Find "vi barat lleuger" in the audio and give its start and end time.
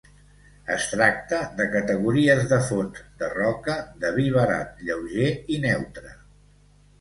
4.17-5.29